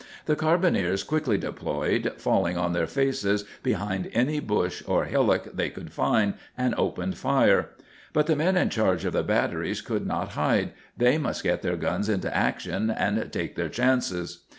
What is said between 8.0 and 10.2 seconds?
But the men in charge of the batteries could